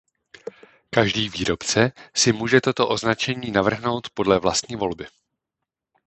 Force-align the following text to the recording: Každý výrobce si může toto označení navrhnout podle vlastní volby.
Každý 0.89 1.29
výrobce 1.29 1.91
si 2.15 2.33
může 2.33 2.61
toto 2.61 2.89
označení 2.89 3.51
navrhnout 3.51 4.07
podle 4.13 4.39
vlastní 4.39 4.75
volby. 4.75 5.07